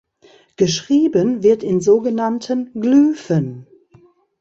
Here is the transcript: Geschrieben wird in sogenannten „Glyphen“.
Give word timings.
Geschrieben 0.55 1.43
wird 1.43 1.61
in 1.61 1.79
sogenannten 1.79 2.71
„Glyphen“. 2.73 3.67